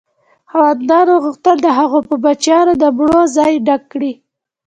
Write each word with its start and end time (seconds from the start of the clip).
خاوندانو 0.51 1.13
غوښتل 1.23 1.57
د 1.61 1.67
هغو 1.79 1.99
په 2.09 2.15
بچیانو 2.23 2.73
د 2.81 2.83
مړو 2.97 3.21
ځای 3.37 3.53
ډک 3.67 3.81
کړي. 3.93 4.13